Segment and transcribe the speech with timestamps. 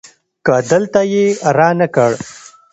[0.45, 1.25] که دلته يي
[1.57, 2.11] رانه کړ